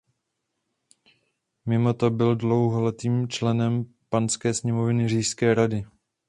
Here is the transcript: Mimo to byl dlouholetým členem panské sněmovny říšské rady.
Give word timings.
Mimo 1.65 1.93
to 1.93 2.09
byl 2.09 2.35
dlouholetým 2.35 3.27
členem 3.27 3.93
panské 4.09 4.53
sněmovny 4.53 5.09
říšské 5.09 5.53
rady. 5.53 5.85